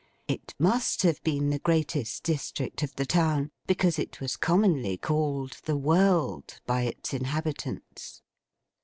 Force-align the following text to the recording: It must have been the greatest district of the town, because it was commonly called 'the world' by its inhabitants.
It 0.27 0.55
must 0.57 1.03
have 1.03 1.21
been 1.23 1.51
the 1.51 1.59
greatest 1.59 2.23
district 2.23 2.81
of 2.81 2.95
the 2.95 3.05
town, 3.05 3.51
because 3.67 3.99
it 3.99 4.19
was 4.19 4.35
commonly 4.35 4.97
called 4.97 5.57
'the 5.65 5.77
world' 5.77 6.59
by 6.65 6.85
its 6.85 7.13
inhabitants. 7.13 8.23